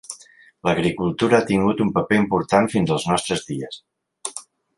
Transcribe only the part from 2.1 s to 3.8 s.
important fins als nostres dies.